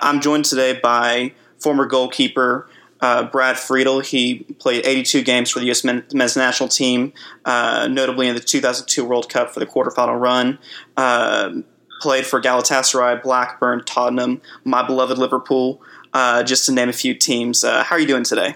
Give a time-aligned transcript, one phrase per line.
[0.00, 2.68] I'm joined today by former goalkeeper
[3.00, 4.00] uh, Brad Friedel.
[4.00, 5.82] He played 82 games for the U.S.
[5.84, 7.12] men's national team,
[7.44, 10.58] uh, notably in the 2002 World Cup for the quarterfinal run.
[10.96, 11.62] Uh,
[12.00, 15.80] played for Galatasaray, Blackburn, Tottenham, my beloved Liverpool,
[16.12, 17.64] uh, just to name a few teams.
[17.64, 18.54] Uh, how are you doing today?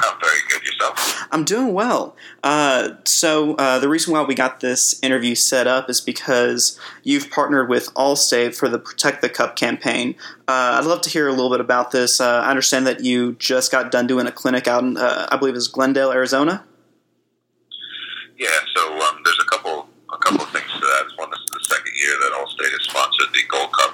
[0.00, 0.62] I'm oh, very good.
[0.64, 1.26] Yourself?
[1.32, 2.14] I'm doing well.
[2.44, 7.30] Uh, so uh, the reason why we got this interview set up is because you've
[7.30, 10.14] partnered with Allstate for the Protect the Cup campaign.
[10.46, 12.20] Uh, I'd love to hear a little bit about this.
[12.20, 15.36] Uh, I understand that you just got done doing a clinic out in, uh, I
[15.36, 16.62] believe, was Glendale, Arizona.
[18.38, 18.48] Yeah.
[18.76, 21.04] So um, there's a couple a couple of things to that.
[21.16, 23.87] One, this is the second year that Allstate has sponsored the Gold Cup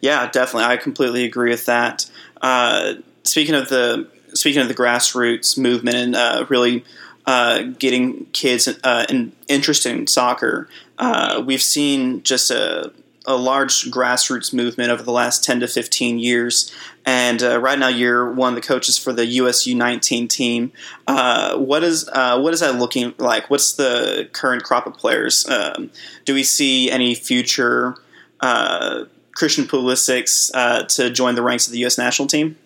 [0.00, 0.64] Yeah, definitely.
[0.64, 2.06] I completely agree with that.
[2.40, 6.84] Uh, speaking of the speaking of the grassroots movement and uh, really
[7.26, 12.92] uh, getting kids uh, in, interested in soccer, uh, we've seen just a
[13.26, 16.72] a large grassroots movement over the last 10 to 15 years.
[17.04, 20.72] And uh, right now, you're one of the coaches for the USU 19 team.
[21.06, 23.50] Uh, what is uh, what is that looking like?
[23.50, 25.46] What's the current crop of players?
[25.48, 25.90] Um,
[26.24, 27.96] do we see any future
[28.40, 29.04] uh,
[29.40, 31.96] Christian Pulisic uh, to join the ranks of the U.S.
[31.96, 32.56] national team?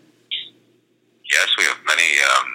[1.31, 2.54] Yes, we have many um,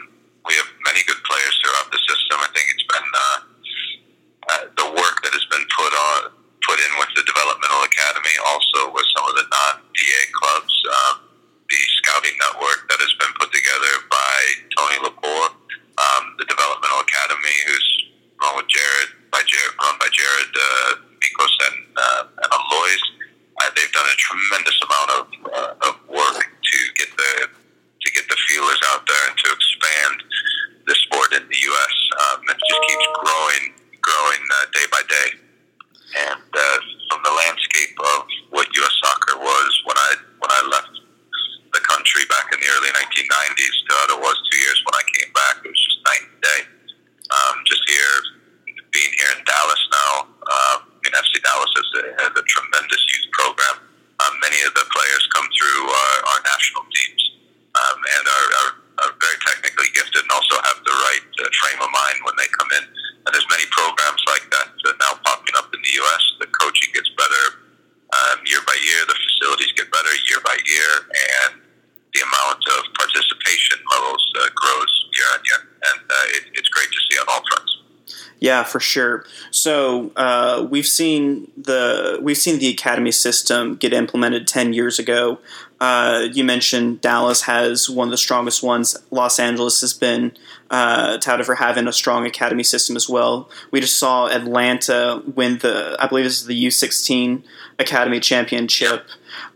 [78.39, 79.26] Yeah, for sure.
[79.52, 85.39] So uh, we've seen the we've seen the academy system get implemented ten years ago.
[85.82, 88.95] Uh, you mentioned Dallas has one of the strongest ones.
[89.11, 90.32] Los Angeles has been
[90.70, 93.50] uh, touted for having a strong academy system as well.
[93.72, 97.44] We just saw Atlanta win the I believe this is the U sixteen
[97.77, 99.06] academy championship.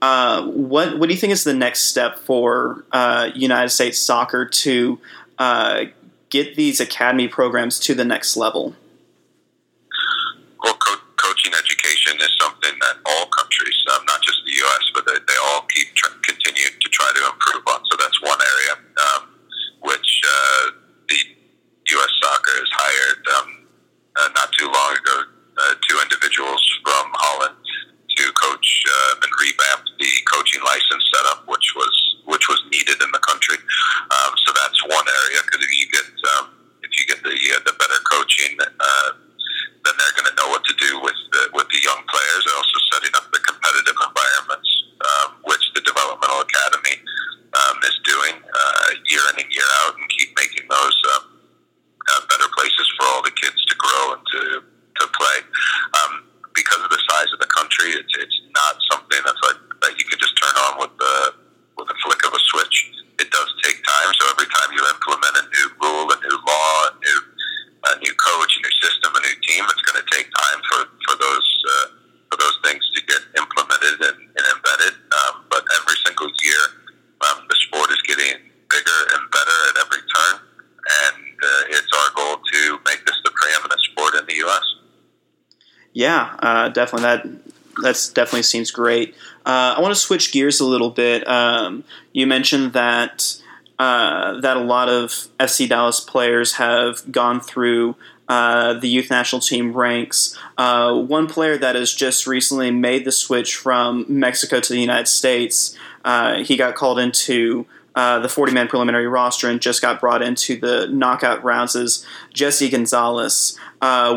[0.01, 4.45] Uh, what what do you think is the next step for uh, United States soccer
[4.45, 4.99] to
[5.39, 5.85] uh,
[6.33, 8.75] get these academy programs to the next level.
[85.93, 87.27] yeah, uh, definitely that
[87.81, 89.15] that's definitely seems great.
[89.47, 91.27] Uh, I want to switch gears a little bit.
[91.27, 93.35] Um, you mentioned that
[93.79, 97.95] uh, that a lot of FC Dallas players have gone through
[98.27, 100.37] uh, the youth national team ranks.
[100.57, 105.07] Uh, one player that has just recently made the switch from Mexico to the United
[105.07, 105.77] States.
[106.03, 107.65] Uh, he got called into.
[107.95, 112.03] Uh, the 40 man preliminary roster and just got brought into the knockout rounds is
[112.33, 113.55] Jesse Gonzalez.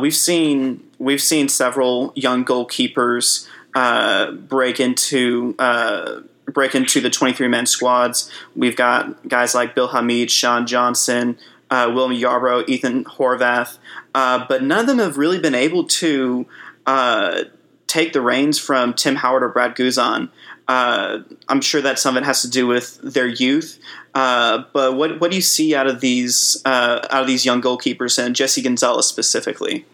[0.00, 7.48] we've seen we've seen several young goalkeepers uh, break into uh, break into the 23
[7.48, 8.30] man squads.
[8.54, 11.38] We've got guys like Bill Hamid, Sean Johnson,
[11.70, 13.78] uh, William Yarbrough, Ethan Horvath,
[14.14, 16.46] uh, but none of them have really been able to
[16.86, 17.44] uh,
[17.86, 20.30] take the reins from Tim Howard or Brad Guzan.
[20.68, 21.18] Uh,
[21.48, 23.78] I'm sure that some of it has to do with their youth,
[24.12, 28.34] but what what do you see out of these out of these young goalkeepers and
[28.34, 29.84] Jesse Gonzalez specifically?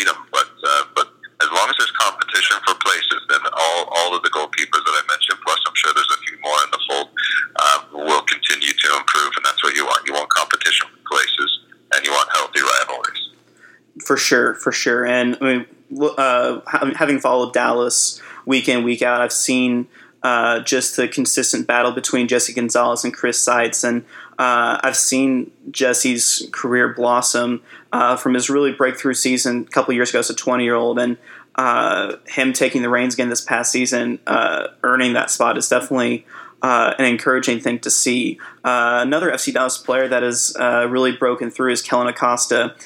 [0.00, 0.16] beat them.
[0.32, 1.06] But uh, but
[1.44, 5.02] as long as there's competition for places, then all, all of the goalkeepers that I
[5.08, 7.08] mentioned, plus I'm sure there's a few more in the fold,
[7.56, 7.78] uh,
[8.10, 10.06] will continue to improve, and that's what you want.
[10.06, 11.50] You want competition for places,
[11.94, 13.24] and you want healthy rivalries.
[14.06, 15.04] For sure, for sure.
[15.04, 15.66] And I mean,
[16.18, 16.60] uh,
[16.96, 19.88] having followed Dallas week in week out, I've seen
[20.22, 23.84] uh, just the consistent battle between Jesse Gonzalez and Chris Seitz.
[23.84, 24.04] And
[24.38, 27.62] uh, I've seen Jesse's career blossom
[27.92, 30.98] uh, from his really breakthrough season a couple years ago as a 20 year old.
[30.98, 31.16] And
[31.54, 36.26] uh, him taking the reins again this past season, uh, earning that spot is definitely.
[36.62, 38.38] Uh, an encouraging thing to see.
[38.64, 42.76] another FC Dallas player that has really broken through is Kellen Acosta.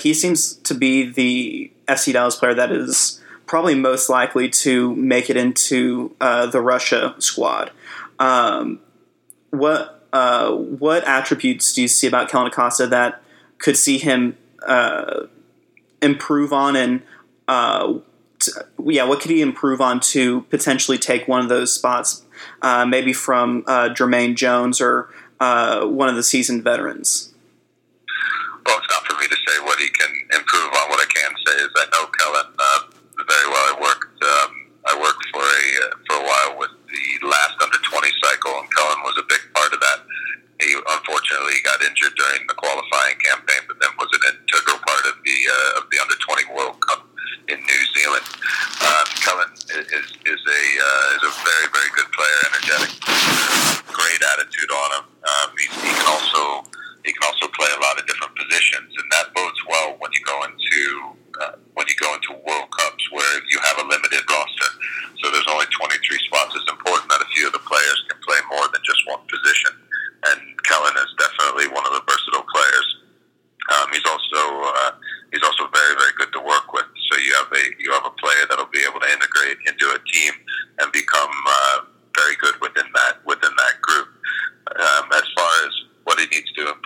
[0.00, 3.20] he seems to be the FC Dallas player that is
[3.50, 7.68] probably most likely to make it into uh, the Russia squad.
[8.20, 8.78] Um,
[9.50, 13.20] what uh, what attributes do you see about Kellen Acosta that
[13.58, 14.38] could see him
[14.68, 15.24] uh,
[16.00, 17.02] improve on, and
[17.48, 17.94] uh,
[18.38, 18.52] t-
[18.84, 22.24] yeah, what could he improve on to potentially take one of those spots,
[22.62, 25.10] uh, maybe from uh, Jermaine Jones or
[25.40, 27.34] one of the seasoned veterans?
[28.64, 30.08] Well, it's not for me to say what he can
[30.38, 30.88] improve on.
[30.88, 32.46] What I can say is I know Kellen
[41.84, 43.19] injured during the qualifying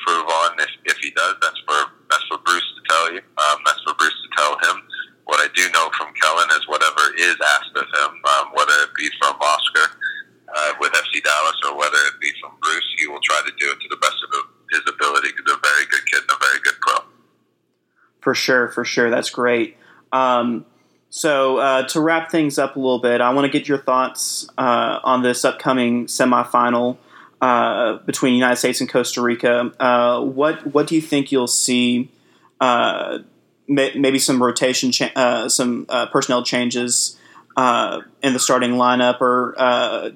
[0.05, 3.21] for on If, if he does, that's for that's for Bruce to tell you.
[3.25, 4.85] Um, that's for Bruce to tell him.
[5.25, 8.91] What I do know from Kellen is whatever is asked of him, um, whether it
[8.97, 9.97] be from Oscar
[10.55, 13.73] uh, with FC Dallas or whether it be from Bruce, he will try to do
[13.73, 15.29] it to the best of his ability.
[15.29, 17.05] He's a very good kid and a very good pro.
[18.21, 19.79] For sure, for sure, that's great.
[20.13, 20.67] Um,
[21.09, 24.47] so uh, to wrap things up a little bit, I want to get your thoughts
[24.59, 26.99] uh, on this upcoming semifinal
[27.45, 29.71] uh, between the United States and Costa Rica.
[29.79, 32.11] Uh, what what do you think you'll see?
[32.59, 33.19] Uh,
[33.69, 37.19] may, maybe some rotation, cha- uh, some uh, personnel changes
[37.59, 39.55] in the starting lineup, or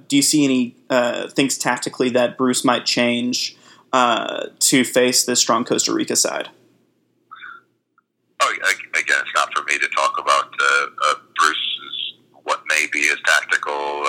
[0.08, 0.42] do you see
[0.90, 3.58] any things tactically that Bruce might change
[3.92, 6.49] to face this strong Costa Rica side?
[8.40, 10.52] Oh, again, it's not for me to talk about
[11.38, 14.02] Bruce's what may be his tactical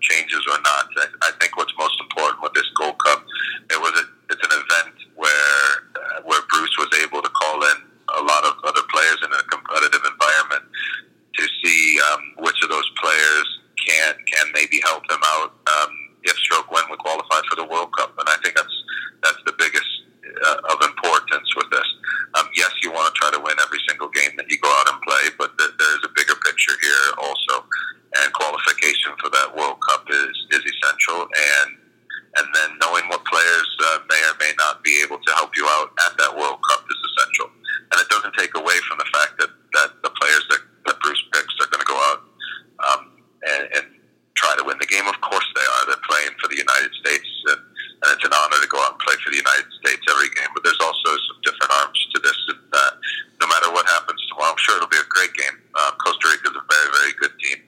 [0.00, 0.86] changes or not.
[0.96, 1.89] I, I think what's most
[54.70, 55.58] sure it'll be a great game.
[55.74, 57.58] Um, Costa Rica is a very, very good team,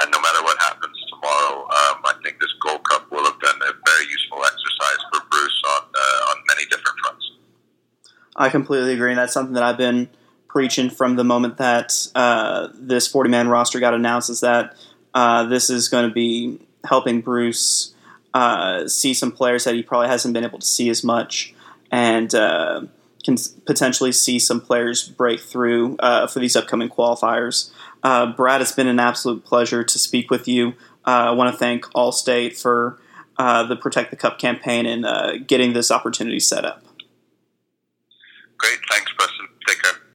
[0.00, 3.56] and no matter what happens tomorrow, um, I think this Gold Cup will have been
[3.60, 7.32] a very useful exercise for Bruce on uh, on many different fronts.
[8.36, 10.08] I completely agree, and that's something that I've been
[10.48, 14.30] preaching from the moment that uh, this forty man roster got announced.
[14.30, 14.76] Is that
[15.14, 17.94] uh, this is going to be helping Bruce
[18.32, 21.54] uh, see some players that he probably hasn't been able to see as much,
[21.90, 22.82] and uh,
[23.26, 27.70] can potentially see some players break through uh, for these upcoming qualifiers.
[28.02, 30.74] Uh, Brad, it's been an absolute pleasure to speak with you.
[31.04, 32.98] Uh, I want to thank Allstate for
[33.36, 36.84] uh, the Protect the Cup campaign and uh, getting this opportunity set up.
[38.58, 39.15] Great, thanks.